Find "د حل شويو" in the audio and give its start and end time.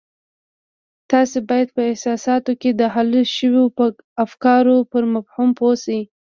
2.79-3.63